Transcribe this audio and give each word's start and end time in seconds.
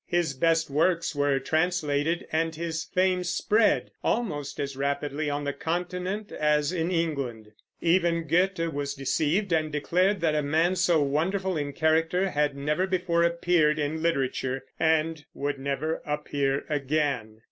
His 0.07 0.33
best 0.33 0.71
works 0.71 1.13
were 1.13 1.37
translated, 1.39 2.25
and 2.31 2.55
his 2.55 2.83
fame 2.85 3.23
spread 3.23 3.91
almost 4.03 4.59
as 4.59 4.75
rapidly 4.75 5.29
on 5.29 5.43
the 5.43 5.53
Continent 5.53 6.31
as 6.31 6.71
in 6.71 6.89
England. 6.89 7.51
Even 7.81 8.23
Goethe 8.25 8.73
was 8.73 8.95
deceived, 8.95 9.53
and 9.53 9.71
declared 9.71 10.19
that 10.21 10.33
a 10.33 10.41
man 10.41 10.75
so 10.75 11.03
wonderful 11.03 11.55
in 11.55 11.71
character 11.73 12.31
had 12.31 12.57
never 12.57 12.87
before 12.87 13.21
appeared 13.21 13.77
in 13.77 14.01
literature, 14.01 14.65
and 14.79 15.23
would 15.35 15.59
never 15.59 16.01
appear 16.03 16.65
again. 16.67 17.39